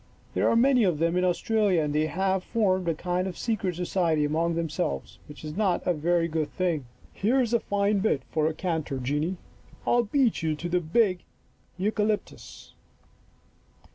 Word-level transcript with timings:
There 0.33 0.49
are 0.49 0.55
many 0.55 0.83
of 0.83 0.97
them 0.97 1.15
in 1.15 1.23
Australia 1.23 1.83
and 1.83 1.93
they 1.93 2.07
have 2.07 2.43
formed 2.43 2.87
a 2.89 2.95
kind 2.95 3.27
of 3.27 3.37
secret 3.37 3.75
society 3.75 4.25
among 4.25 4.55
themselves, 4.55 5.19
which 5.27 5.45
is 5.45 5.55
not 5.55 5.85
a 5.85 5.93
very 5.93 6.27
good 6.27 6.49
thing. 6.51 6.85
Here 7.13 7.39
is 7.39 7.53
a 7.53 7.59
fine 7.59 7.99
bit 7.99 8.23
for 8.31 8.47
a 8.47 8.53
canter, 8.55 8.97
Jeanie. 8.97 9.37
I'll 9.85 10.05
beat 10.05 10.41
you 10.41 10.55
to 10.55 10.67
the 10.67 10.81
big 10.81 11.19
eucalyptus." 11.77 12.73